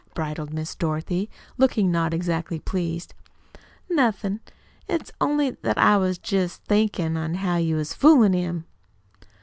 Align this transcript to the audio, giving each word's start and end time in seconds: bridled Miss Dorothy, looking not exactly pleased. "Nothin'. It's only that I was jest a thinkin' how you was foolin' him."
bridled 0.15 0.51
Miss 0.51 0.73
Dorothy, 0.73 1.29
looking 1.59 1.91
not 1.91 2.11
exactly 2.11 2.57
pleased. 2.57 3.13
"Nothin'. 3.87 4.39
It's 4.87 5.11
only 5.21 5.51
that 5.61 5.77
I 5.77 5.95
was 5.97 6.17
jest 6.17 6.63
a 6.63 6.65
thinkin' 6.65 7.35
how 7.35 7.57
you 7.57 7.75
was 7.75 7.93
foolin' 7.93 8.33
him." 8.33 8.65